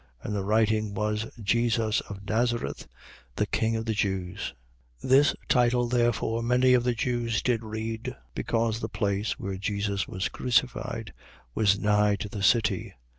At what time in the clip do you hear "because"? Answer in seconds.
8.33-8.79